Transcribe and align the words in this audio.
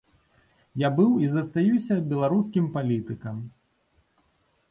Я 0.83 0.89
быў 0.99 1.11
і 1.25 1.27
застаюся 1.33 1.93
беларускім 2.13 2.65
палітыкам. 2.77 3.35